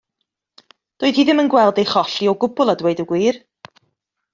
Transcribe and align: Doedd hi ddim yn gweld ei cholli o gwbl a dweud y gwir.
Doedd 1.03 1.19
hi 1.21 1.27
ddim 1.29 1.43
yn 1.45 1.53
gweld 1.55 1.83
ei 1.83 1.87
cholli 1.93 2.33
o 2.33 2.37
gwbl 2.47 2.75
a 2.75 2.79
dweud 2.83 3.05
y 3.07 3.11
gwir. 3.15 3.43